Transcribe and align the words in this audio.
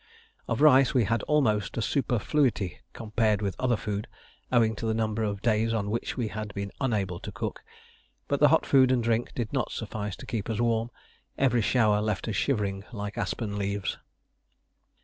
Of 0.47 0.61
rice 0.61 0.95
we 0.95 1.03
had 1.03 1.21
almost 1.29 1.77
a 1.77 1.81
superfluity 1.83 2.79
compared 2.91 3.39
with 3.43 3.55
other 3.59 3.77
food, 3.77 4.07
owing 4.51 4.75
to 4.77 4.87
the 4.87 4.95
number 4.95 5.21
of 5.21 5.43
days 5.43 5.75
on 5.75 5.91
which 5.91 6.17
we 6.17 6.29
had 6.29 6.51
been 6.55 6.71
unable 6.81 7.19
to 7.19 7.31
cook. 7.31 7.61
But 8.27 8.39
the 8.39 8.47
hot 8.47 8.65
food 8.65 8.91
and 8.91 9.03
drink 9.03 9.35
did 9.35 9.53
not 9.53 9.71
suffice 9.71 10.15
to 10.15 10.25
keep 10.25 10.49
us 10.49 10.59
warm: 10.59 10.89
every 11.37 11.61
shower 11.61 12.01
left 12.01 12.27
us 12.27 12.35
shivering 12.35 12.83
like 12.91 13.15
aspen 13.15 13.59
leaves. 13.59 13.99